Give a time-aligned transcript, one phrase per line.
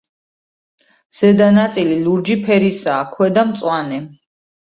[1.17, 4.01] ზედა ნაწილი ლურჯი ფერისაა, ქვედა მწვანე.